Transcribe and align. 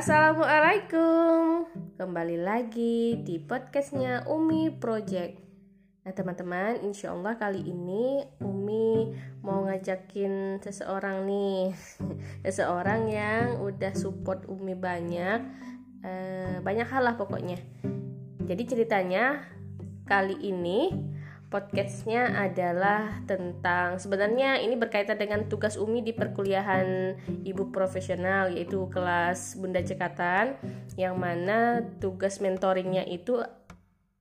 Assalamualaikum. 0.00 1.68
Kembali 2.00 2.40
lagi 2.40 3.20
di 3.20 3.36
podcastnya 3.36 4.24
Umi 4.32 4.72
Project. 4.72 5.36
Nah 6.08 6.12
teman-teman 6.16 6.80
insya 6.88 7.12
Allah 7.12 7.36
kali 7.36 7.60
ini 7.68 8.24
Umi 8.40 9.12
mau 9.44 9.60
ngajakin 9.68 10.56
seseorang 10.64 11.28
nih. 11.28 11.76
Seseorang 12.48 13.12
yang 13.12 13.60
udah 13.60 13.92
support 13.92 14.48
Umi 14.48 14.72
banyak 14.72 15.44
eh, 16.00 16.56
Banyak 16.64 16.88
hal 16.88 17.04
lah 17.04 17.20
pokoknya. 17.20 17.60
Jadi 18.48 18.62
ceritanya 18.64 19.44
kali 20.08 20.40
ini 20.40 20.96
podcastnya 21.50 22.30
adalah 22.46 23.26
tentang 23.26 23.98
sebenarnya 23.98 24.62
ini 24.62 24.78
berkaitan 24.78 25.18
dengan 25.18 25.50
tugas 25.50 25.74
Umi 25.74 25.98
di 25.98 26.14
perkuliahan 26.14 27.18
ibu 27.42 27.74
profesional 27.74 28.54
yaitu 28.54 28.86
kelas 28.86 29.58
Bunda 29.58 29.82
Cekatan 29.82 30.54
yang 30.94 31.18
mana 31.18 31.82
tugas 31.98 32.38
mentoringnya 32.38 33.02
itu 33.02 33.42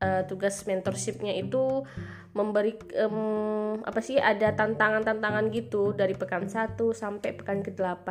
uh, 0.02 0.22
tugas 0.26 0.66
mentorshipnya 0.66 1.38
itu 1.38 1.86
memberi 2.34 2.74
um, 2.98 3.78
apa 3.86 4.02
sih 4.02 4.18
ada 4.18 4.50
tantangan-tantangan 4.58 5.54
gitu 5.54 5.94
dari 5.94 6.18
pekan 6.18 6.50
1 6.50 6.82
sampai 6.98 7.30
pekan 7.38 7.62
ke-8 7.62 8.10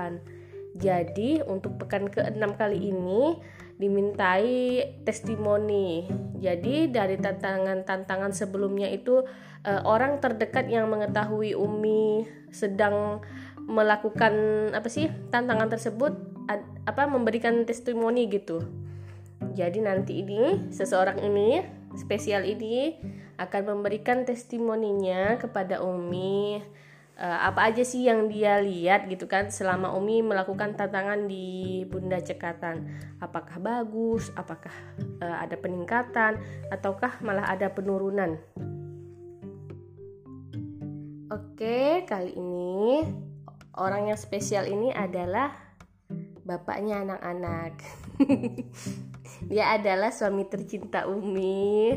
jadi 0.79 1.43
untuk 1.43 1.75
pekan 1.83 2.07
ke-6 2.07 2.55
kali 2.55 2.95
ini 2.95 3.43
dimintai 3.79 4.83
testimoni. 5.07 6.05
Jadi 6.39 6.91
dari 6.91 7.15
tantangan-tantangan 7.19 8.35
sebelumnya 8.35 8.91
itu 8.91 9.23
uh, 9.65 9.83
orang 9.87 10.19
terdekat 10.19 10.67
yang 10.67 10.91
mengetahui 10.91 11.55
Umi 11.55 12.27
sedang 12.51 13.23
melakukan 13.69 14.33
apa 14.75 14.89
sih 14.91 15.13
tantangan 15.31 15.71
tersebut 15.71 16.13
ad, 16.51 16.63
apa 16.87 17.07
memberikan 17.07 17.63
testimoni 17.63 18.27
gitu. 18.27 18.67
Jadi 19.55 19.79
nanti 19.79 20.27
ini 20.27 20.71
seseorang 20.75 21.23
ini 21.23 21.63
spesial 21.95 22.43
ini 22.43 22.99
akan 23.39 23.79
memberikan 23.79 24.27
testimoninya 24.27 25.39
kepada 25.39 25.79
Umi 25.79 26.59
uh, 27.19 27.41
apa 27.51 27.69
aja 27.69 27.83
sih 27.83 28.07
yang 28.07 28.31
dia 28.31 28.63
lihat 28.63 29.11
gitu 29.11 29.27
kan 29.27 29.51
selama 29.51 29.93
Umi 29.99 30.23
melakukan 30.23 30.79
tantangan 30.79 31.27
di 31.27 31.83
Bunda 31.91 32.23
Cekatan? 32.23 32.87
Apakah 33.19 33.59
bagus? 33.59 34.31
Apakah 34.39 34.73
uh, 35.21 35.37
ada 35.43 35.59
peningkatan? 35.59 36.39
Ataukah 36.71 37.19
malah 37.21 37.51
ada 37.51 37.69
penurunan? 37.75 38.39
Oke 41.29 42.07
kali 42.07 42.33
ini 42.39 43.05
orang 43.75 44.15
yang 44.15 44.19
spesial 44.19 44.65
ini 44.65 44.95
adalah 44.95 45.53
bapaknya 46.47 47.05
anak-anak. 47.05 47.77
Dia 49.53 49.77
adalah 49.77 50.09
suami 50.09 50.49
tercinta 50.49 51.05
Umi 51.05 51.93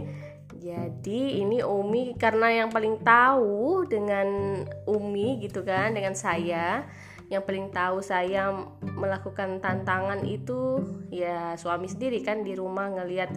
jadi 0.62 1.42
ini 1.42 1.66
Umi 1.66 2.14
karena 2.22 2.54
yang 2.54 2.70
paling 2.70 3.02
tahu 3.02 3.90
dengan 3.90 4.62
Umi 4.86 5.42
gitu 5.42 5.66
kan 5.66 5.98
dengan 5.98 6.14
saya 6.14 6.86
yang 7.34 7.42
paling 7.42 7.74
tahu 7.74 8.04
saya 8.06 8.54
melakukan 8.86 9.58
tantangan 9.58 10.22
itu 10.22 10.86
ya 11.10 11.58
suami 11.58 11.90
sendiri 11.90 12.22
kan 12.22 12.46
di 12.46 12.54
rumah 12.54 12.94
ngelihat 12.94 13.34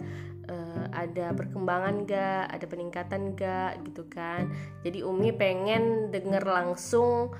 uh, 0.51 0.85
ada 0.93 1.33
perkembangan 1.33 2.05
gak, 2.05 2.45
ada 2.51 2.65
peningkatan 2.67 3.33
gak 3.33 3.81
gitu 3.87 4.03
kan. 4.11 4.51
Jadi 4.83 5.01
Umi 5.01 5.31
pengen 5.31 6.11
denger 6.11 6.43
langsung 6.43 7.33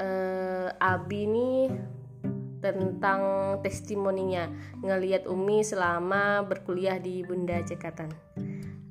uh, 0.00 0.68
Abi 0.80 1.28
nih 1.28 1.68
tentang 2.64 3.20
testimoninya 3.60 4.48
ngelihat 4.80 5.28
Umi 5.28 5.60
selama 5.60 6.48
berkuliah 6.48 6.96
di 6.96 7.20
Bunda 7.20 7.60
Cekatan 7.60 8.08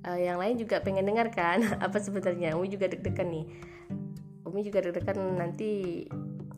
uh, 0.05 0.19
yang 0.19 0.39
lain 0.39 0.55
juga 0.59 0.79
pengen 0.79 1.07
dengar 1.07 1.31
kan? 1.33 1.63
Apa 1.85 1.99
sebenarnya? 1.99 2.55
Umi 2.55 2.71
juga 2.71 2.87
deg-degan 2.87 3.27
nih. 3.29 3.45
Umi 4.47 4.61
juga 4.65 4.83
deg-degan 4.83 5.19
nanti 5.37 6.03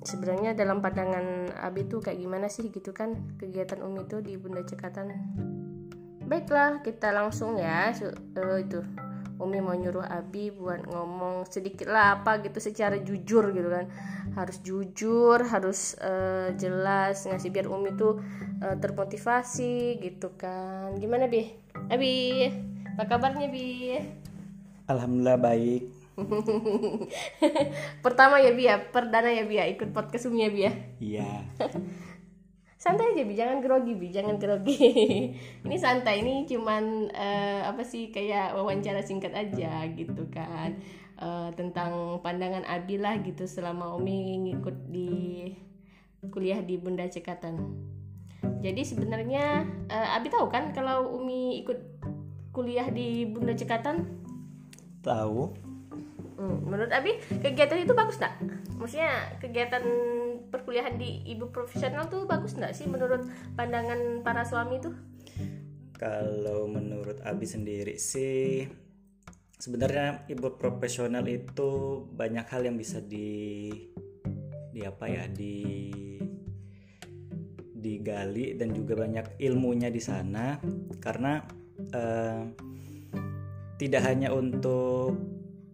sebenarnya 0.02 0.57
dalam 0.57 0.81
pandangan 0.81 1.53
Abi 1.62 1.85
tuh 1.85 2.02
kayak 2.02 2.19
gimana 2.19 2.47
sih 2.50 2.69
gitu 2.69 2.94
kan? 2.94 3.18
Kegiatan 3.38 3.81
Umi 3.81 4.06
tuh 4.06 4.22
di 4.22 4.38
Bunda 4.38 4.62
Cekatan. 4.66 5.13
Baiklah 6.25 6.79
kita 6.85 7.12
langsung 7.12 7.57
ya. 7.59 7.91
Uh, 8.38 8.62
itu. 8.62 8.81
Umi 9.41 9.58
mau 9.58 9.73
nyuruh 9.73 10.06
Abi 10.06 10.53
buat 10.53 10.85
ngomong 10.85 11.50
sedikit 11.50 11.90
lah 11.90 12.22
apa 12.22 12.46
gitu 12.46 12.62
secara 12.62 13.02
jujur 13.02 13.50
gitu 13.50 13.73
kan. 13.73 13.90
Harus 14.38 14.62
jujur 14.62 15.41
harus 15.41 15.97
uh, 15.97 16.53
jelas 16.62 17.25
ngasih 17.25 17.50
biar 17.50 17.66
Umi 17.66 17.97
tuh 17.97 18.22
uh, 18.62 18.78
termotivasi 18.78 19.97
gitu 19.97 20.38
kan. 20.38 20.94
Gimana 21.02 21.25
Bi? 21.25 21.50
Abi 21.90 22.46
apa 22.91 23.07
kabarnya 23.07 23.47
Bi? 23.47 23.96
Alhamdulillah 24.91 25.40
baik. 25.40 25.88
Pertama 28.06 28.44
ya 28.44 28.52
Bi 28.52 28.68
ya, 28.68 28.91
perdana 28.91 29.31
ya 29.31 29.47
Bi 29.47 29.56
ya, 29.63 29.66
ikut 29.72 29.96
podcast 29.96 30.28
Umi 30.28 30.44
ya 30.44 30.50
Bi 30.52 30.62
ya. 30.68 30.72
Iya. 31.00 31.31
santai 32.81 33.13
aja 33.13 33.24
Bi, 33.24 33.38
jangan 33.38 33.62
grogi 33.63 33.94
Bi, 33.96 34.12
jangan 34.12 34.35
grogi. 34.41 34.75
ini 35.66 35.78
santai, 35.79 36.25
ini 36.25 36.44
cuman 36.50 37.13
uh, 37.13 37.62
apa 37.69 37.85
sih 37.88 38.12
kayak 38.12 38.57
wawancara 38.57 39.06
singkat 39.06 39.31
aja 39.31 39.88
gitu 39.94 40.28
kan. 40.34 40.81
Uh, 41.22 41.53
tentang 41.53 42.18
pandangan 42.25 42.66
Abi 42.66 42.97
lah 42.97 43.22
gitu 43.22 43.46
selama 43.46 43.94
Umi 43.94 44.41
ngikut 44.50 44.90
di 44.90 45.47
kuliah 46.34 46.59
di 46.66 46.81
Bunda 46.81 47.06
Cekatan. 47.06 47.56
Jadi 48.66 48.81
sebenarnya 48.81 49.62
uh, 49.88 50.18
Abi 50.18 50.34
tahu 50.34 50.50
kan 50.50 50.73
kalau 50.73 51.13
Umi 51.22 51.62
ikut 51.62 51.91
kuliah 52.51 52.88
di 52.91 53.23
Bunda 53.28 53.56
Cekatan? 53.56 54.03
Tahu. 55.01 55.41
Hmm, 56.41 56.57
menurut 56.67 56.91
Abi 56.91 57.22
kegiatan 57.41 57.79
itu 57.79 57.94
bagus 57.95 58.19
nggak? 58.19 58.35
Maksudnya 58.78 59.38
kegiatan 59.39 59.84
perkuliahan 60.50 60.97
di 60.97 61.22
ibu 61.29 61.53
profesional 61.53 62.09
tuh 62.09 62.25
bagus 62.25 62.57
nggak 62.57 62.73
sih 62.73 62.90
menurut 62.90 63.25
pandangan 63.56 64.25
para 64.25 64.44
suami 64.44 64.81
tuh? 64.81 64.94
Kalau 65.95 66.66
menurut 66.66 67.22
Abi 67.22 67.45
sendiri 67.45 67.95
sih 68.01 68.66
sebenarnya 69.61 70.25
ibu 70.34 70.57
profesional 70.57 71.22
itu 71.29 72.01
banyak 72.09 72.50
hal 72.50 72.66
yang 72.66 72.73
bisa 72.73 72.97
di 72.97 73.69
di 74.73 74.81
apa 74.81 75.06
ya 75.06 75.29
di 75.29 75.94
digali 77.81 78.57
dan 78.57 78.73
juga 78.73 78.97
banyak 78.97 79.38
ilmunya 79.38 79.94
di 79.94 80.01
sana 80.01 80.57
karena 80.97 81.60
uh, 81.89 82.41
tidak 83.81 84.01
hanya 84.05 84.29
untuk 84.29 85.17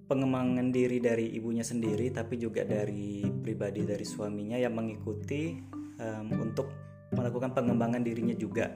pengembangan 0.08 0.72
diri 0.72 1.04
dari 1.04 1.36
ibunya 1.36 1.68
sendiri 1.68 2.08
tapi 2.16 2.40
juga 2.40 2.64
dari 2.64 3.28
pribadi 3.28 3.84
dari 3.84 4.08
suaminya 4.08 4.56
yang 4.56 4.72
mengikuti 4.72 5.60
um, 6.00 6.28
untuk 6.40 6.72
melakukan 7.12 7.52
pengembangan 7.56 8.04
dirinya 8.04 8.36
juga. 8.36 8.76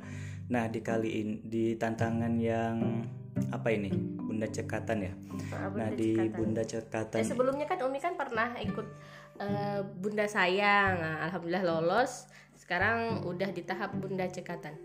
Nah, 0.52 0.68
di 0.68 0.84
kali 0.84 1.10
ini 1.24 1.36
di 1.44 1.66
tantangan 1.80 2.34
yang 2.36 3.08
apa 3.52 3.72
ini? 3.72 3.92
Bunda 4.20 4.48
Cekatan 4.48 5.00
ya. 5.04 5.14
Bunda 5.16 5.88
nah, 5.88 5.90
di 5.92 6.12
Bunda 6.32 6.64
Cekatan. 6.64 7.20
Eh, 7.20 7.28
sebelumnya 7.28 7.68
kan 7.68 7.80
Umi 7.84 8.00
kan 8.00 8.16
pernah 8.16 8.56
ikut 8.60 8.88
uh, 9.40 9.80
Bunda 10.00 10.28
Sayang. 10.28 11.00
Nah, 11.00 11.16
alhamdulillah 11.28 11.64
lolos. 11.64 12.28
Sekarang 12.56 13.24
udah 13.28 13.52
di 13.52 13.64
tahap 13.64 13.96
Bunda 13.96 14.28
Cekatan. 14.28 14.76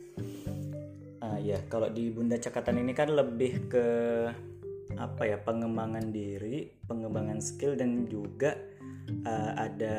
Ya, 1.46 1.62
kalau 1.70 1.86
di 1.86 2.10
Bunda 2.10 2.34
Cakatan 2.42 2.82
ini 2.82 2.90
kan 2.90 3.06
lebih 3.14 3.70
ke 3.70 3.86
apa 4.98 5.22
ya 5.30 5.38
pengembangan 5.38 6.10
diri, 6.10 6.74
pengembangan 6.90 7.38
skill 7.38 7.78
dan 7.78 8.10
juga 8.10 8.58
uh, 9.22 9.54
ada 9.54 9.98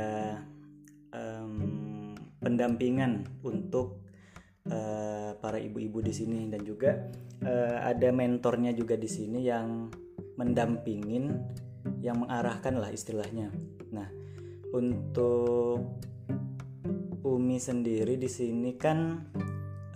um, 1.15 2.11
pendampingan 2.43 3.23
untuk 3.47 4.03
uh, 4.67 5.39
para 5.39 5.55
ibu-ibu 5.55 6.03
di 6.03 6.11
sini 6.11 6.51
dan 6.51 6.67
juga 6.67 6.99
uh, 7.39 7.79
ada 7.79 8.11
mentornya 8.11 8.75
juga 8.75 8.99
di 8.99 9.07
sini 9.07 9.47
yang 9.47 9.87
mendampingin, 10.35 11.31
yang 12.03 12.27
mengarahkan 12.27 12.75
lah 12.75 12.91
istilahnya. 12.91 13.55
Nah, 13.95 14.11
untuk 14.75 15.95
Umi 17.23 17.55
sendiri 17.55 18.19
di 18.19 18.27
sini 18.27 18.75
kan 18.75 19.31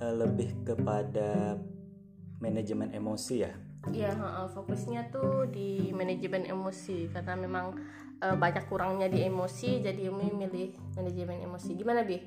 uh, 0.02 0.14
lebih 0.18 0.66
kepada 0.66 1.62
manajemen 2.42 2.92
emosi 2.92 3.36
ya 3.46 3.54
Iya, 3.90 4.14
fokusnya 4.54 5.10
tuh 5.10 5.50
di 5.50 5.90
manajemen 5.90 6.46
emosi 6.46 7.10
karena 7.10 7.34
memang 7.34 7.74
uh, 8.22 8.38
banyak 8.38 8.70
kurangnya 8.70 9.10
di 9.10 9.26
emosi, 9.26 9.82
jadi 9.82 10.14
Umi 10.14 10.30
milih 10.30 10.78
manajemen 10.94 11.42
emosi. 11.42 11.74
Gimana 11.74 12.06
bi? 12.06 12.22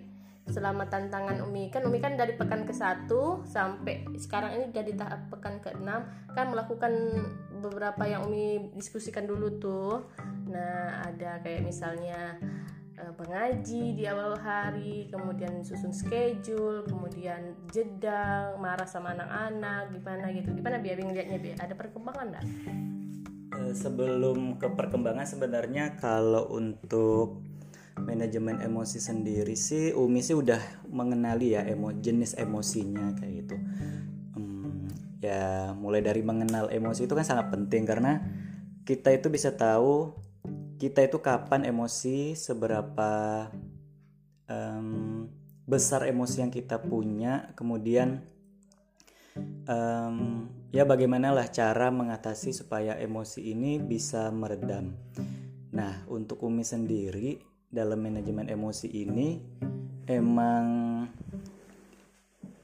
Selama 0.50 0.90
tantangan 0.90 1.38
Umi 1.46 1.70
kan 1.70 1.86
Umi 1.86 2.02
kan 2.02 2.18
dari 2.18 2.34
pekan 2.34 2.66
ke 2.66 2.74
satu 2.74 3.46
sampai 3.46 4.02
sekarang 4.18 4.58
ini 4.58 4.74
jadi 4.74 4.98
tahap 4.98 5.30
pekan 5.30 5.62
ke 5.62 5.78
enam 5.78 6.04
kan 6.34 6.50
melakukan 6.50 6.90
beberapa 7.62 8.02
yang 8.02 8.26
Umi 8.26 8.74
diskusikan 8.74 9.24
dulu 9.30 9.54
tuh. 9.62 10.10
Nah 10.50 11.06
ada 11.06 11.38
kayak 11.38 11.62
misalnya 11.62 12.34
mengaji 12.94 13.98
di 13.98 14.04
awal 14.06 14.38
hari 14.38 15.10
kemudian 15.10 15.66
susun 15.66 15.90
schedule 15.90 16.86
kemudian 16.86 17.58
jeda 17.70 18.54
marah 18.58 18.86
sama 18.86 19.12
anak-anak 19.18 19.90
gimana 19.90 20.30
gitu. 20.30 20.54
Gimana 20.54 20.78
biar 20.78 21.02
ngeliatnya 21.02 21.38
biar 21.42 21.58
ada 21.58 21.74
perkembangan 21.74 22.26
enggak 22.30 22.44
eh, 23.54 23.74
sebelum 23.74 24.58
ke 24.58 24.68
perkembangan 24.74 25.26
sebenarnya 25.26 25.98
kalau 25.98 26.50
untuk 26.50 27.42
manajemen 27.94 28.58
emosi 28.58 28.98
sendiri 28.98 29.54
sih 29.54 29.94
Umi 29.94 30.18
sih 30.18 30.34
udah 30.34 30.58
mengenali 30.90 31.54
ya 31.54 31.62
emo 31.62 31.94
jenis 31.94 32.34
emosinya 32.34 33.14
kayak 33.14 33.32
gitu. 33.46 33.56
Hmm, 34.34 34.90
ya 35.22 35.70
mulai 35.78 36.02
dari 36.02 36.22
mengenal 36.26 36.74
emosi 36.74 37.06
itu 37.06 37.14
kan 37.14 37.26
sangat 37.26 37.54
penting 37.54 37.86
karena 37.86 38.18
kita 38.82 39.14
itu 39.14 39.30
bisa 39.30 39.54
tahu 39.54 40.23
kita 40.78 41.06
itu 41.06 41.22
kapan 41.22 41.66
emosi 41.68 42.34
seberapa 42.34 43.46
um, 44.50 45.26
besar 45.64 46.04
emosi 46.04 46.44
yang 46.44 46.52
kita 46.52 46.76
punya 46.76 47.54
kemudian 47.56 48.20
um, 49.66 50.46
ya 50.70 50.84
bagaimanalah 50.84 51.48
cara 51.50 51.88
mengatasi 51.88 52.52
supaya 52.52 52.98
emosi 52.98 53.54
ini 53.54 53.80
bisa 53.80 54.28
meredam. 54.30 54.92
Nah 55.72 56.04
untuk 56.10 56.44
Umi 56.44 56.62
sendiri 56.62 57.40
dalam 57.70 58.04
manajemen 58.04 58.46
emosi 58.46 58.88
ini 58.90 59.40
emang 60.06 60.66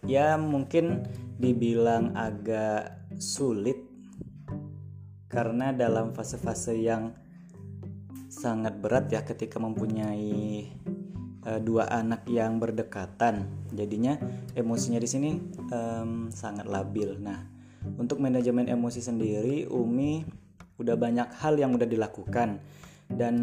ya 0.06 0.36
mungkin 0.36 1.06
dibilang 1.40 2.14
agak 2.14 3.10
sulit. 3.16 3.88
Karena 5.30 5.70
dalam 5.70 6.10
fase-fase 6.10 6.74
yang 6.74 7.14
sangat 8.30 8.78
berat 8.78 9.10
ya 9.10 9.26
ketika 9.26 9.58
mempunyai 9.58 10.70
uh, 11.44 11.58
dua 11.58 11.90
anak 11.90 12.22
yang 12.30 12.62
berdekatan. 12.62 13.50
Jadinya 13.74 14.14
emosinya 14.54 15.02
di 15.02 15.08
sini 15.10 15.30
um, 15.74 16.30
sangat 16.30 16.70
labil. 16.70 17.18
Nah 17.18 17.42
untuk 17.98 18.22
manajemen 18.22 18.70
emosi 18.70 19.02
sendiri 19.02 19.66
Umi 19.66 20.22
udah 20.78 20.94
banyak 20.94 21.28
hal 21.42 21.58
yang 21.58 21.74
udah 21.74 21.90
dilakukan. 21.90 22.62
Dan 23.10 23.34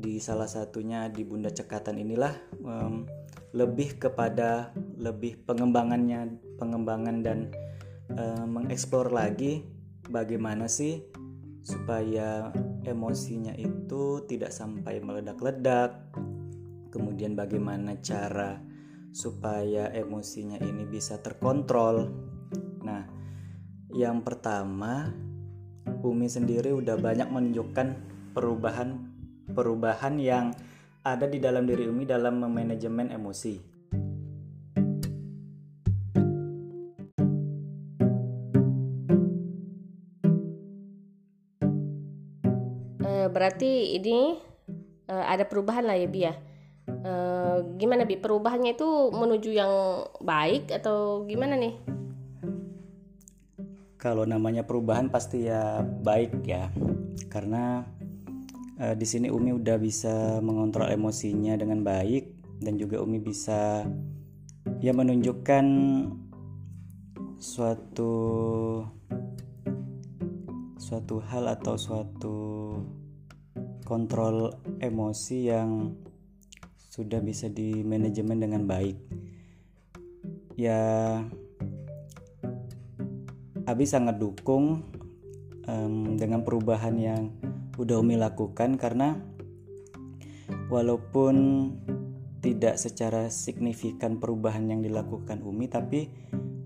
di 0.00 0.16
salah 0.16 0.48
satunya 0.48 1.12
di 1.12 1.28
Bunda 1.28 1.52
Cekatan 1.52 2.00
inilah 2.00 2.32
um, 2.64 3.04
lebih 3.52 4.00
kepada 4.00 4.72
lebih 4.96 5.44
pengembangannya 5.44 6.40
pengembangan 6.56 7.20
dan 7.20 7.52
um, 8.16 8.56
mengeksplor 8.56 9.12
lagi 9.12 9.60
bagaimana 10.08 10.72
sih 10.72 11.04
supaya 11.60 12.52
emosinya 12.84 13.52
itu 13.56 14.24
tidak 14.24 14.50
sampai 14.50 14.98
meledak-ledak 15.00 16.10
kemudian 16.90 17.36
bagaimana 17.36 18.00
cara 18.00 18.60
supaya 19.10 19.92
emosinya 19.92 20.56
ini 20.58 20.86
bisa 20.88 21.20
terkontrol 21.20 22.08
nah 22.80 23.04
yang 23.90 24.22
pertama 24.22 25.10
Umi 26.00 26.30
sendiri 26.30 26.72
udah 26.72 26.96
banyak 26.96 27.28
menunjukkan 27.28 27.88
perubahan 28.32 29.10
perubahan 29.50 30.16
yang 30.16 30.54
ada 31.00 31.24
di 31.26 31.40
dalam 31.40 31.64
diri 31.64 31.88
Umi 31.88 32.04
dalam 32.04 32.44
memanajemen 32.44 33.08
emosi. 33.08 33.69
Berarti 43.30 43.96
ini 43.96 44.36
uh, 45.10 45.24
ada 45.26 45.46
perubahan 45.46 45.86
lah 45.86 45.96
ya 45.98 46.08
Bi 46.10 46.20
ya. 46.26 46.34
Uh, 46.90 47.78
gimana 47.78 48.02
Bi 48.02 48.18
perubahannya 48.18 48.74
itu 48.74 49.14
menuju 49.14 49.50
yang 49.54 49.72
baik 50.22 50.70
atau 50.74 51.24
gimana 51.24 51.54
nih? 51.54 51.74
Kalau 54.00 54.24
namanya 54.24 54.64
perubahan 54.64 55.08
pasti 55.08 55.46
ya 55.46 55.82
baik 55.82 56.42
ya. 56.44 56.68
Karena 57.30 57.86
uh, 58.80 58.94
di 58.94 59.06
sini 59.06 59.30
Umi 59.30 59.54
udah 59.54 59.76
bisa 59.78 60.38
mengontrol 60.42 60.90
emosinya 60.90 61.54
dengan 61.54 61.86
baik 61.86 62.40
dan 62.60 62.76
juga 62.76 63.00
Umi 63.00 63.20
bisa 63.20 63.84
ya 64.80 64.92
menunjukkan 64.92 65.64
suatu 67.40 68.12
suatu 70.76 71.16
hal 71.24 71.48
atau 71.48 71.76
suatu 71.76 72.36
kontrol 73.90 74.54
emosi 74.78 75.50
yang 75.50 75.98
sudah 76.78 77.18
bisa 77.18 77.50
di 77.50 77.82
manajemen 77.82 78.38
dengan 78.38 78.62
baik. 78.70 78.94
Ya 80.54 80.78
Abi 83.66 83.90
sangat 83.90 84.22
dukung 84.22 84.86
um, 85.66 86.14
dengan 86.14 86.46
perubahan 86.46 86.94
yang 87.02 87.34
udah 87.74 87.98
Umi 87.98 88.14
lakukan 88.14 88.78
karena 88.78 89.18
walaupun 90.70 91.34
tidak 92.38 92.78
secara 92.78 93.26
signifikan 93.26 94.22
perubahan 94.22 94.70
yang 94.70 94.86
dilakukan 94.86 95.42
Umi 95.42 95.66
tapi 95.66 96.06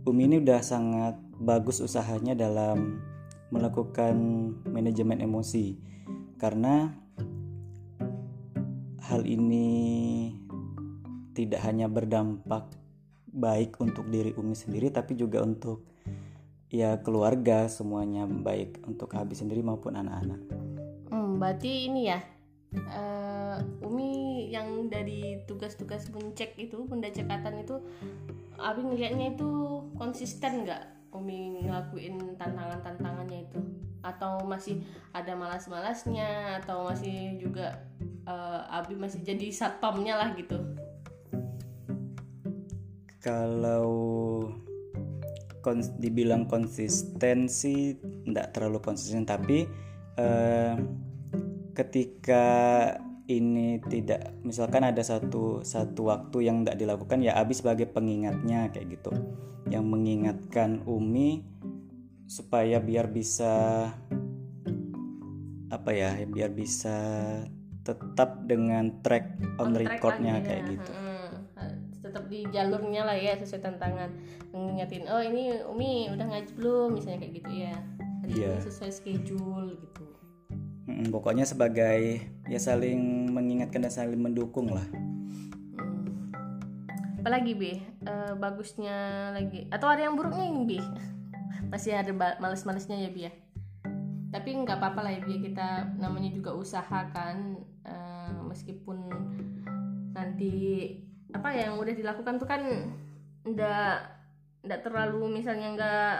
Umi 0.04 0.28
ini 0.28 0.44
udah 0.44 0.60
sangat 0.60 1.16
bagus 1.40 1.80
usahanya 1.80 2.36
dalam 2.36 3.00
melakukan 3.48 4.16
manajemen 4.68 5.24
emosi. 5.24 5.80
Karena 6.36 7.03
hal 9.04 9.22
ini 9.28 10.32
tidak 11.36 11.60
hanya 11.66 11.90
berdampak 11.90 12.70
baik 13.34 13.76
untuk 13.82 14.06
diri 14.08 14.32
Umi 14.38 14.54
sendiri 14.54 14.88
tapi 14.88 15.18
juga 15.18 15.42
untuk 15.42 15.84
ya 16.70 17.02
keluarga 17.02 17.66
semuanya 17.66 18.24
baik 18.24 18.80
untuk 18.86 19.12
Abi 19.14 19.34
sendiri 19.34 19.60
maupun 19.60 19.98
anak-anak. 19.98 20.40
Berarti 21.34 21.90
ini 21.90 22.08
ya 22.08 22.22
uh, 22.88 23.58
Umi 23.82 24.48
yang 24.50 24.88
dari 24.88 25.42
tugas-tugas 25.44 26.08
mencek 26.14 26.54
itu 26.56 26.86
bunda 26.86 27.10
cekatan 27.10 27.62
itu 27.62 27.78
Abi 28.54 28.86
ngelihatnya 28.86 29.34
itu 29.34 29.82
konsisten 29.98 30.62
nggak 30.64 31.12
Umi 31.14 31.62
ngelakuin 31.66 32.38
tantangan-tantangannya 32.38 33.50
itu? 33.50 33.60
Atau 34.02 34.46
masih 34.46 34.82
ada 35.14 35.34
malas-malasnya 35.34 36.62
atau 36.62 36.86
masih 36.90 37.38
juga 37.38 37.82
uh, 38.28 38.60
Abi 38.68 38.96
masih 38.96 39.20
jadi 39.20 39.48
satpamnya 39.52 40.16
lah 40.16 40.30
gitu. 40.36 40.56
Kalau 43.24 43.88
kons 45.64 45.96
dibilang 45.96 46.44
konsistensi 46.44 47.96
tidak 47.96 48.52
terlalu 48.52 48.84
konsisten. 48.84 49.24
Tapi 49.24 49.64
uh, 50.20 50.76
ketika 51.72 52.44
ini 53.24 53.80
tidak 53.88 54.36
misalkan 54.44 54.84
ada 54.84 55.00
satu 55.00 55.64
satu 55.64 56.12
waktu 56.12 56.44
yang 56.44 56.60
tidak 56.60 56.76
dilakukan 56.84 57.24
ya 57.24 57.40
Abi 57.40 57.56
sebagai 57.56 57.88
pengingatnya 57.88 58.68
kayak 58.68 59.00
gitu. 59.00 59.12
Yang 59.72 59.84
mengingatkan 59.88 60.84
Umi 60.84 61.40
supaya 62.28 62.76
biar 62.80 63.08
bisa 63.08 63.88
apa 65.72 65.90
ya 65.90 66.12
biar 66.28 66.52
bisa 66.52 66.96
tetap 67.84 68.48
dengan 68.48 68.90
track 69.04 69.38
on, 69.60 69.70
on 69.70 69.72
recordnya 69.76 70.40
kayak 70.40 70.64
ya. 70.64 70.72
gitu 70.74 70.90
hmm, 70.90 71.30
tetap 72.00 72.24
di 72.32 72.40
jalurnya 72.48 73.02
lah 73.04 73.16
ya 73.16 73.36
sesuai 73.36 73.60
tantangan 73.60 74.10
mengingatin 74.50 75.04
oh 75.06 75.20
ini 75.20 75.60
Umi 75.68 76.08
udah 76.08 76.26
ngaji 76.26 76.52
belum 76.56 76.96
misalnya 76.96 77.22
kayak 77.22 77.34
gitu 77.44 77.52
ya 77.52 77.74
hari 78.24 78.32
yeah. 78.40 78.56
ini 78.56 78.64
sesuai 78.64 78.90
schedule 78.90 79.68
gitu 79.76 80.14
Hmm, 80.84 81.08
pokoknya 81.08 81.48
sebagai 81.48 82.20
ya 82.44 82.60
saling 82.60 83.32
mengingatkan 83.32 83.88
dan 83.88 83.92
saling 83.92 84.20
mendukung 84.20 84.68
lah. 84.68 84.84
Hmm. 85.80 86.28
Apalagi 87.24 87.56
bi, 87.56 87.80
uh, 88.04 88.36
bagusnya 88.36 89.32
lagi 89.32 89.64
atau 89.72 89.88
ada 89.88 90.04
yang 90.04 90.12
buruknya 90.12 90.44
ini 90.44 90.76
bi? 90.76 90.78
Masih 91.72 91.96
ada 91.96 92.12
males-malesnya 92.36 93.00
ya 93.00 93.08
bi 93.08 93.24
ya. 93.24 93.32
Tapi 94.28 94.50
nggak 94.60 94.76
apa-apa 94.76 95.08
lah 95.08 95.12
ya 95.16 95.20
bi 95.24 95.40
kita 95.40 95.96
namanya 95.96 96.28
juga 96.36 96.52
usaha 96.52 97.08
kan 97.16 97.56
meskipun 98.54 99.10
nanti 100.14 100.54
apa 101.34 101.50
ya 101.50 101.68
yang 101.68 101.82
udah 101.82 101.90
dilakukan 101.90 102.38
tuh 102.38 102.46
kan 102.46 102.62
ndak 103.42 103.98
ndak 104.62 104.80
terlalu 104.86 105.42
misalnya 105.42 105.74
nggak 105.74 106.16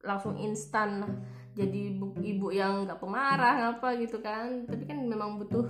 langsung 0.00 0.40
instan 0.40 1.04
jadi 1.52 1.92
ibu, 1.92 2.16
ibu 2.24 2.46
yang 2.54 2.88
nggak 2.88 3.02
pemarah 3.02 3.76
apa 3.76 3.98
gitu 3.98 4.22
kan. 4.22 4.64
Tapi 4.64 4.86
kan 4.86 4.98
memang 5.02 5.36
butuh 5.36 5.66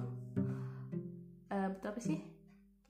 uh, 1.50 1.68
butuh 1.74 1.88
apa 1.90 2.00
sih 2.00 2.20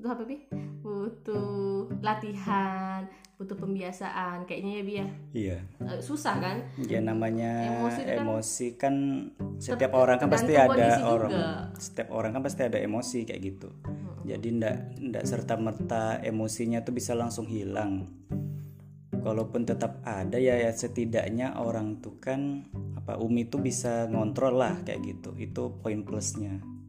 butuh 0.01 0.17
apa 0.17 0.25
bi? 0.25 0.37
Butuh 0.81 1.93
latihan 2.01 3.05
butuh 3.41 3.57
pembiasaan. 3.57 4.45
Kayaknya 4.45 4.73
ya 4.73 4.83
bi 4.85 4.95
ya? 4.97 5.07
Iya. 5.33 5.59
Uh, 5.81 6.01
susah 6.01 6.37
kan? 6.37 6.57
Ya 6.85 7.01
namanya 7.01 7.53
emosi, 7.73 8.01
kan 8.05 8.17
emosi 8.21 8.67
kan, 8.77 8.95
setiap 9.57 9.97
orang 9.97 10.21
kan 10.21 10.29
pasti 10.29 10.53
ada 10.57 11.05
orang. 11.09 11.33
juga. 11.33 11.53
setiap 11.81 12.09
orang 12.13 12.37
kan 12.37 12.43
pasti 12.45 12.61
ada 12.69 12.77
emosi 12.77 13.25
kayak 13.25 13.41
gitu. 13.41 13.69
Jadi 14.29 14.49
ndak 14.61 14.77
ndak 15.01 15.25
serta 15.25 15.57
merta 15.57 16.21
emosinya 16.21 16.85
tuh 16.85 16.93
bisa 16.93 17.17
langsung 17.17 17.49
hilang. 17.49 18.13
Kalaupun 19.21 19.65
tetap 19.69 20.01
ada 20.05 20.37
ya, 20.37 20.61
ya 20.61 20.73
setidaknya 20.73 21.57
orang 21.61 22.01
tuh 22.01 22.21
kan 22.21 22.69
apa 22.97 23.21
Umi 23.21 23.49
tuh 23.49 23.61
bisa 23.65 24.05
ngontrol 24.09 24.61
lah 24.61 24.85
kayak 24.85 25.01
gitu. 25.05 25.33
Itu 25.41 25.81
poin 25.81 26.05
plusnya. 26.05 26.61
Hmm, 26.61 26.80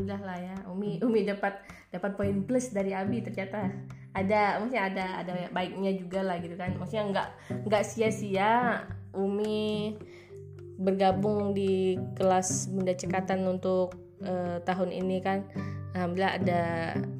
alhamdulillah 0.00 0.22
lah 0.24 0.38
ya. 0.40 0.56
Umi 0.72 0.90
Umi 1.04 1.20
dapat 1.28 1.60
dapat 1.92 2.16
poin 2.16 2.40
plus 2.48 2.72
dari 2.72 2.96
Abi 2.96 3.20
ternyata. 3.20 3.68
Ada 4.16 4.58
maksudnya 4.58 4.84
ada 4.90 5.06
ada 5.22 5.32
baiknya 5.52 5.92
juga 5.94 6.24
lah 6.24 6.40
gitu 6.40 6.56
kan. 6.56 6.72
Maksudnya 6.80 7.04
nggak 7.12 7.28
nggak 7.68 7.84
sia-sia 7.84 8.82
Umi 9.12 9.94
bergabung 10.80 11.52
di 11.52 12.00
kelas 12.16 12.72
bunda 12.72 12.96
cekatan 12.96 13.44
untuk 13.44 13.92
eh, 14.24 14.64
tahun 14.64 14.90
ini 14.96 15.20
kan. 15.20 15.44
Alhamdulillah 15.92 16.34
ada 16.40 16.62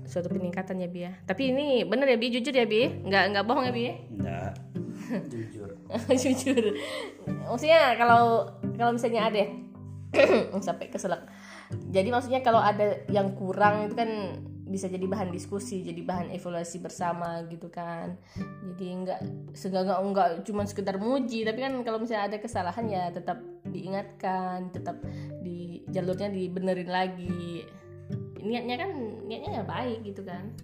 suatu 0.09 0.33
peningkatan 0.33 0.81
ya 0.81 0.89
Bi 0.89 1.01
ya. 1.05 1.13
Tapi 1.29 1.53
ini 1.53 1.85
bener 1.85 2.17
ya 2.17 2.19
Bi? 2.19 2.33
Jujur 2.33 2.55
ya 2.57 2.65
Bi? 2.65 2.89
Nggak 3.05 3.25
nggak 3.37 3.45
bohong 3.45 3.69
ya 3.69 3.73
Bi? 3.77 3.93
Ndak 4.17 4.71
jujur. 5.29 5.71
Jujur. 6.23 6.65
Maksudnya 7.27 7.99
kalau 7.99 8.47
kalau 8.79 8.95
misalnya 8.95 9.27
ada 9.27 9.39
ya, 9.43 9.49
sampai 10.67 10.91
keselak 10.91 11.27
jadi 11.71 12.09
maksudnya 12.11 12.43
kalau 12.43 12.59
ada 12.59 13.03
yang 13.11 13.35
kurang 13.39 13.87
itu 13.91 13.95
kan 13.95 14.11
bisa 14.71 14.87
jadi 14.87 15.03
bahan 15.03 15.35
diskusi 15.35 15.83
jadi 15.83 15.99
bahan 16.07 16.31
evaluasi 16.31 16.79
bersama 16.79 17.43
gitu 17.51 17.67
kan. 17.67 18.15
Jadi 18.63 18.87
nggak 19.03 19.21
seenggak 19.51 19.91
nggak 19.91 20.47
cuma 20.47 20.63
sekedar 20.63 21.03
muji 21.03 21.43
tapi 21.43 21.59
kan 21.59 21.75
kalau 21.83 21.99
misalnya 21.99 22.31
ada 22.31 22.39
kesalahan 22.39 22.87
ya 22.87 23.11
tetap 23.11 23.43
diingatkan 23.67 24.71
tetap 24.71 25.03
di 25.43 25.83
jalurnya 25.91 26.31
dibenerin 26.31 26.91
lagi. 26.91 27.67
Niatnya 28.41 28.77
kan 28.79 28.91
niatnya 29.27 29.51
ya 29.61 29.65
baik 29.67 29.99
gitu 30.07 30.23
kan. 30.23 30.55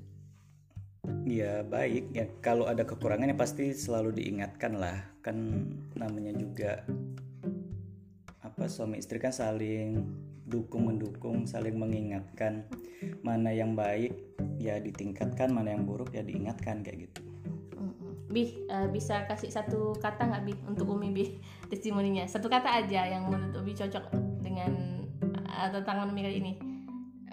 Ya 1.26 1.66
baik. 1.66 2.14
Ya 2.14 2.30
kalau 2.38 2.70
ada 2.70 2.86
kekurangan 2.86 3.30
ya 3.30 3.34
pasti 3.34 3.74
selalu 3.74 4.22
diingatkan 4.22 4.78
lah. 4.78 5.02
Kan 5.26 5.66
namanya 5.98 6.30
juga 6.38 6.86
apa 8.46 8.70
suami 8.70 9.02
istri 9.02 9.18
kan 9.18 9.34
saling 9.34 10.06
dukung 10.46 10.86
mendukung 10.86 11.42
saling 11.44 11.74
mengingatkan 11.74 12.62
mana 13.26 13.50
yang 13.50 13.74
baik 13.74 14.14
ya 14.62 14.78
ditingkatkan 14.78 15.50
mana 15.50 15.74
yang 15.74 15.82
buruk 15.82 16.14
ya 16.14 16.22
diingatkan 16.22 16.86
kayak 16.86 17.10
gitu. 17.10 17.20
Bi 18.26 18.66
eh, 18.66 18.88
bisa 18.90 19.26
kasih 19.26 19.50
satu 19.50 19.94
kata 19.98 20.26
nggak 20.26 20.42
Bi 20.46 20.54
untuk 20.66 20.90
Umi 20.90 21.10
Bi 21.14 21.24
testimoninya? 21.70 22.26
Satu 22.26 22.46
kata 22.46 22.68
aja 22.82 23.06
yang 23.06 23.26
menurut 23.26 23.54
Umi 23.58 23.74
cocok 23.74 24.10
dengan 24.42 25.02
uh, 25.46 25.68
tantangan 25.70 26.10
Umi 26.10 26.22
kali 26.22 26.36
ini. 26.42 26.52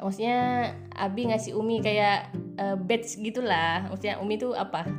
Maksudnya 0.02 0.72
Abi 0.98 1.30
ngasih 1.30 1.54
Umi 1.54 1.80
kayak 1.82 2.34
uh, 2.58 2.76
badge 2.78 3.22
gitulah. 3.22 3.90
Maksudnya 3.90 4.18
Umi 4.22 4.42
itu 4.42 4.54
apa? 4.58 4.90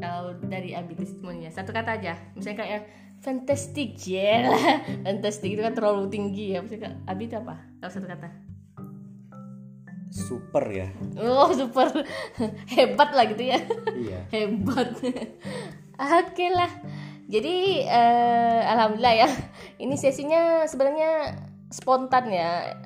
Kalau 0.00 0.38
dari 0.44 0.72
Abi 0.74 0.98
testimoninya 0.98 1.50
satu 1.50 1.70
kata 1.70 1.98
aja. 1.98 2.14
Misalnya 2.34 2.58
kayak 2.62 2.82
fantastic 3.24 3.96
ya 4.04 4.52
lah 4.52 4.84
fantastic 5.08 5.56
itu 5.56 5.64
kan 5.64 5.72
terlalu 5.72 6.12
tinggi 6.12 6.52
ya 6.52 6.60
maksudnya 6.60 7.00
Abi 7.08 7.32
itu 7.32 7.40
apa? 7.40 7.56
Kalau 7.80 7.90
satu 7.90 8.04
kata? 8.04 8.28
Super 10.12 10.64
ya. 10.70 10.88
Oh 11.18 11.50
super. 11.50 11.90
Hebat 12.70 13.10
lah 13.16 13.24
gitu 13.26 13.50
ya. 13.50 13.58
Iya. 13.96 14.20
Hebat. 14.36 14.94
Oke 15.98 16.46
lah. 16.54 16.70
Jadi 17.26 17.82
eh, 17.82 18.60
alhamdulillah 18.62 19.26
ya. 19.26 19.28
Ini 19.82 19.94
sesinya 19.98 20.62
sebenarnya 20.70 21.34
spontan 21.72 22.30
ya. 22.30 22.78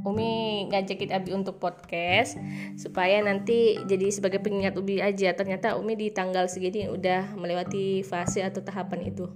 Umi 0.00 0.64
ngajakin 0.72 1.12
Abi 1.12 1.36
untuk 1.36 1.60
podcast 1.60 2.40
supaya 2.80 3.20
nanti 3.20 3.76
jadi 3.84 4.08
sebagai 4.08 4.40
pengingat 4.40 4.72
Umi 4.80 5.04
aja. 5.04 5.36
Ternyata 5.36 5.76
Umi 5.76 6.00
di 6.00 6.08
tanggal 6.08 6.48
segini 6.48 6.88
udah 6.88 7.36
melewati 7.36 8.00
fase 8.00 8.40
atau 8.40 8.64
tahapan 8.64 9.12
itu 9.12 9.28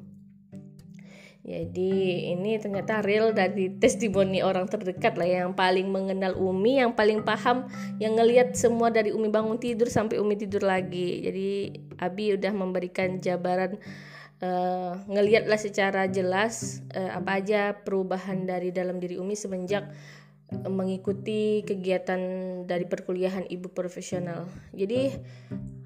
jadi 1.44 1.92
ini 2.32 2.56
ternyata 2.56 3.04
real 3.04 3.36
dari 3.36 3.68
testimoni 3.76 4.40
orang 4.40 4.64
terdekat 4.64 5.20
lah 5.20 5.28
yang 5.28 5.52
paling 5.52 5.92
mengenal 5.92 6.32
Umi, 6.40 6.80
yang 6.80 6.96
paling 6.96 7.20
paham, 7.20 7.68
yang 8.00 8.16
ngelihat 8.16 8.56
semua 8.56 8.88
dari 8.88 9.12
Umi 9.12 9.28
bangun 9.28 9.60
tidur 9.60 9.92
sampai 9.92 10.16
Umi 10.16 10.40
tidur 10.40 10.64
lagi. 10.64 11.20
Jadi 11.20 11.48
Abi 12.00 12.32
udah 12.32 12.48
memberikan 12.48 13.20
jabaran 13.20 13.76
uh, 14.40 14.96
ngelihatlah 15.04 15.60
secara 15.60 16.08
jelas 16.08 16.80
uh, 16.96 17.20
apa 17.20 17.44
aja 17.44 17.76
perubahan 17.76 18.48
dari 18.48 18.72
dalam 18.72 18.96
diri 18.96 19.20
Umi 19.20 19.36
semenjak 19.36 19.92
mengikuti 20.48 21.60
kegiatan 21.60 22.20
dari 22.64 22.88
perkuliahan 22.88 23.52
ibu 23.52 23.68
profesional. 23.68 24.48
Jadi 24.72 25.12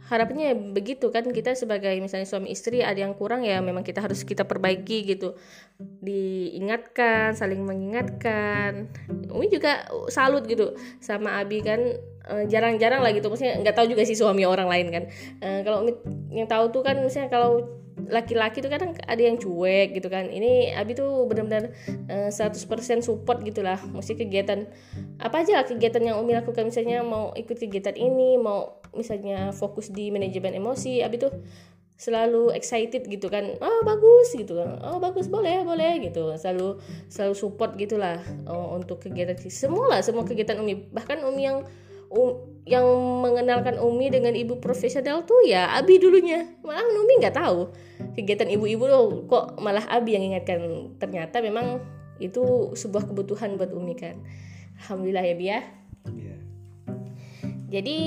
harapannya 0.09 0.73
begitu 0.73 1.12
kan 1.12 1.29
kita 1.29 1.53
sebagai 1.53 1.93
misalnya 2.00 2.25
suami 2.25 2.49
istri 2.49 2.81
ada 2.81 2.97
yang 2.97 3.12
kurang 3.12 3.45
ya 3.45 3.61
memang 3.61 3.85
kita 3.85 4.00
harus 4.00 4.25
kita 4.25 4.49
perbaiki 4.49 5.05
gitu. 5.05 5.37
Diingatkan 5.79 7.37
saling 7.37 7.61
mengingatkan. 7.61 8.88
Umi 9.29 9.53
juga 9.53 9.85
salut 10.09 10.49
gitu 10.49 10.73
sama 10.99 11.37
Abi 11.37 11.61
kan 11.61 11.81
eh, 12.25 12.45
jarang-jarang 12.49 13.05
lah 13.05 13.12
gitu. 13.12 13.29
Maksudnya 13.29 13.61
nggak 13.61 13.77
tahu 13.77 13.87
juga 13.93 14.03
sih 14.09 14.17
suami 14.17 14.49
orang 14.49 14.67
lain 14.73 14.88
kan. 14.88 15.05
Eh, 15.45 15.61
kalau 15.62 15.85
Umi 15.85 15.93
yang 16.33 16.49
tahu 16.49 16.73
tuh 16.73 16.81
kan 16.81 16.97
misalnya 17.05 17.29
kalau 17.29 17.69
laki-laki 18.07 18.62
tuh 18.62 18.71
kadang 18.71 18.95
ada 19.02 19.19
yang 19.19 19.35
cuek 19.37 19.99
gitu 19.99 20.07
kan. 20.07 20.31
Ini 20.31 20.78
Abi 20.78 20.95
tuh 20.95 21.26
benar-benar 21.26 21.75
eh, 22.07 22.31
100% 22.31 23.02
support 23.02 23.43
gitulah. 23.43 23.83
Mesti 23.90 24.14
kegiatan 24.14 24.71
apa 25.19 25.43
aja 25.43 25.59
lah 25.59 25.64
kegiatan 25.67 26.02
yang 26.02 26.17
Umi 26.23 26.38
lakukan. 26.38 26.71
Misalnya 26.71 27.02
mau 27.02 27.35
ikut 27.35 27.59
kegiatan 27.59 27.99
ini 27.99 28.38
mau 28.38 28.78
misalnya 28.95 29.50
fokus 29.50 29.90
di 29.90 30.09
manajemen 30.14 30.55
emosi 30.55 31.02
Abi 31.02 31.19
tuh 31.19 31.35
selalu 31.99 32.55
excited 32.55 33.11
gitu 33.11 33.26
kan. 33.26 33.59
Oh 33.59 33.83
bagus 33.83 34.31
gitu 34.38 34.55
kan. 34.55 34.78
Oh 34.87 35.02
bagus 35.02 35.26
boleh 35.26 35.67
boleh 35.67 35.99
gitu. 36.07 36.31
Selalu 36.38 36.78
selalu 37.11 37.35
support 37.35 37.75
gitulah 37.75 38.23
oh, 38.47 38.78
untuk 38.78 39.02
kegiatan 39.02 39.35
semua 39.50 39.99
lah 39.99 40.00
semua 40.00 40.23
kegiatan 40.23 40.62
Umi. 40.62 40.88
Bahkan 40.95 41.26
Umi 41.26 41.43
yang 41.50 41.67
um, 42.12 42.59
yang 42.69 42.85
mengenalkan 43.25 43.81
Umi 43.81 44.12
dengan 44.12 44.37
ibu 44.37 44.61
profesional 44.61 45.25
tuh 45.25 45.41
ya 45.49 45.73
Abi 45.73 45.97
dulunya. 45.97 46.45
Malah 46.61 46.85
Umi 46.85 47.15
nggak 47.21 47.37
tahu. 47.37 47.73
Kegiatan 48.12 48.53
ibu-ibu 48.53 48.85
loh 48.85 49.25
kok 49.25 49.57
malah 49.61 49.88
Abi 49.88 50.21
yang 50.21 50.29
ingatkan. 50.29 50.93
Ternyata 51.00 51.41
memang 51.41 51.81
itu 52.21 52.75
sebuah 52.77 53.09
kebutuhan 53.09 53.57
buat 53.57 53.73
Umi 53.73 53.97
kan. 53.97 54.21
Alhamdulillah 54.85 55.25
ya 55.25 55.35
Bi 55.35 55.47
ya. 55.49 55.61
Iya. 56.12 56.37
Jadi 57.73 57.99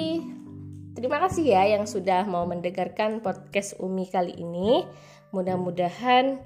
terima 0.93 1.17
kasih 1.25 1.45
ya 1.47 1.65
yang 1.77 1.89
sudah 1.89 2.29
mau 2.29 2.45
mendengarkan 2.45 3.25
podcast 3.25 3.77
Umi 3.81 4.05
kali 4.05 4.37
ini. 4.37 4.85
Mudah-mudahan 5.33 6.43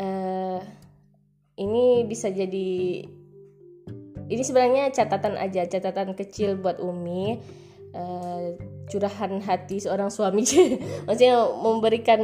eh, 0.00 0.60
ini 1.56 2.04
bisa 2.08 2.32
jadi 2.32 3.04
ini 4.26 4.42
sebenarnya 4.42 4.90
catatan 4.90 5.38
aja, 5.38 5.66
catatan 5.66 6.14
kecil 6.18 6.58
buat 6.58 6.82
Umi. 6.82 7.38
Eh, 7.96 8.46
curahan 8.92 9.40
hati 9.40 9.80
seorang 9.80 10.12
suami, 10.12 10.44
maksudnya 11.08 11.48
memberikan 11.48 12.20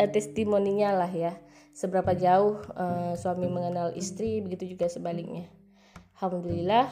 eh, 0.00 0.10
testimoninya 0.10 0.90
lah 1.04 1.12
ya. 1.12 1.32
Seberapa 1.74 2.14
jauh 2.18 2.58
eh, 2.74 3.12
suami 3.14 3.46
mengenal 3.46 3.94
istri, 3.94 4.42
begitu 4.42 4.74
juga 4.74 4.90
sebaliknya. 4.90 5.46
Alhamdulillah 6.18 6.90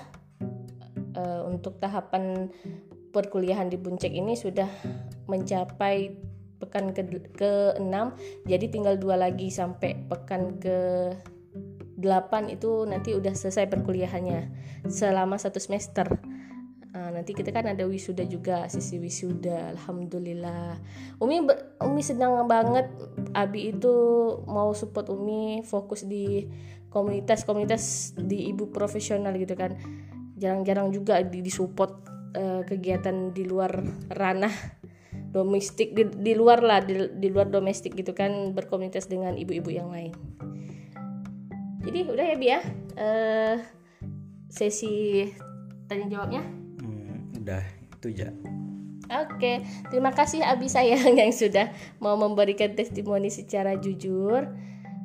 eh, 1.17 1.43
untuk 1.47 1.83
tahapan 1.83 2.51
perkuliahan 3.13 3.69
di 3.69 3.77
Buncek 3.77 4.11
ini 4.11 4.35
sudah 4.35 4.69
mencapai 5.29 6.13
pekan 6.63 6.95
ke 6.95 7.03
ke-6 7.35 7.95
jadi 8.47 8.67
tinggal 8.71 8.95
dua 8.95 9.19
lagi 9.19 9.51
sampai 9.51 9.99
pekan 10.07 10.63
ke 10.63 11.11
8 12.03 12.51
itu 12.51 12.85
nanti 12.85 13.15
udah 13.15 13.33
selesai 13.33 13.71
perkuliahannya 13.71 14.51
selama 14.91 15.39
satu 15.39 15.63
semester. 15.63 16.11
Nah, 16.93 17.09
nanti 17.09 17.33
kita 17.33 17.55
kan 17.57 17.65
ada 17.65 17.89
wisuda 17.89 18.29
juga 18.29 18.69
sisi 18.69 19.01
wisuda 19.01 19.73
alhamdulillah. 19.73 20.77
Umi 21.23 21.41
Umi 21.81 22.03
senang 22.05 22.45
banget 22.45 22.91
Abi 23.33 23.73
itu 23.73 23.95
mau 24.45 24.75
support 24.77 25.09
Umi 25.09 25.65
fokus 25.65 26.05
di 26.05 26.45
komunitas-komunitas 26.93 28.13
di 28.21 28.53
ibu 28.53 28.69
profesional 28.69 29.33
gitu 29.41 29.57
kan. 29.57 29.79
Jarang-jarang 30.37 30.93
juga 30.93 31.23
di 31.25 31.41
disupport 31.41 31.93
eh, 32.37 32.63
kegiatan 32.69 33.33
di 33.33 33.49
luar 33.49 33.73
ranah 34.13 34.53
domestik 35.33 35.97
di, 35.97 36.05
di 36.13 36.37
luar 36.37 36.61
lah 36.61 36.85
di, 36.85 37.09
di 37.17 37.33
luar 37.33 37.49
domestik 37.49 37.97
gitu 37.97 38.13
kan 38.13 38.53
berkomunitas 38.53 39.09
dengan 39.09 39.33
ibu-ibu 39.41 39.73
yang 39.73 39.89
lain 39.89 40.13
jadi 41.83 41.99
udah 42.07 42.27
ya 42.27 42.37
Bi 42.39 42.49
ya 42.49 42.61
Eh, 42.93 43.57
sesi 44.53 45.25
tanya 45.89 46.07
jawabnya 46.13 46.43
Hmm, 46.79 47.33
udah 47.41 47.65
itu 47.99 48.09
ya 48.13 48.29
Oke, 49.13 49.61
terima 49.93 50.09
kasih 50.09 50.41
Abi 50.41 50.73
sayang 50.73 51.17
yang 51.21 51.37
sudah 51.37 51.69
mau 52.01 52.17
memberikan 52.17 52.73
testimoni 52.73 53.29
secara 53.29 53.77
jujur. 53.77 54.49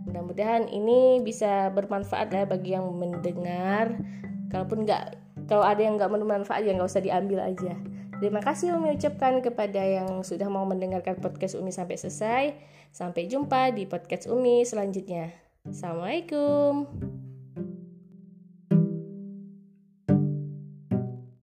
mudah-mudahan 0.07 0.71
ini 0.71 1.19
bisa 1.19 1.67
bermanfaat 1.75 2.31
lah 2.31 2.47
bagi 2.47 2.71
yang 2.71 2.87
mendengar 2.95 3.99
kalaupun 4.47 4.87
nggak 4.87 5.19
kalau 5.51 5.67
ada 5.67 5.83
yang 5.83 5.99
nggak 5.99 6.07
bermanfaat 6.07 6.63
ya 6.63 6.71
nggak 6.71 6.87
usah 6.87 7.03
diambil 7.03 7.43
aja 7.43 7.75
Terima 8.17 8.41
kasih 8.41 8.73
Umi 8.73 8.97
ucapkan 8.97 9.45
kepada 9.45 9.77
yang 9.77 10.25
sudah 10.25 10.49
mau 10.49 10.65
mendengarkan 10.65 11.21
podcast 11.21 11.53
Umi 11.53 11.69
sampai 11.69 12.01
selesai. 12.01 12.43
Sampai 12.89 13.29
jumpa 13.29 13.69
di 13.77 13.85
podcast 13.85 14.25
Umi 14.25 14.65
selanjutnya. 14.65 15.46
Assalamualaikum. 15.67 16.87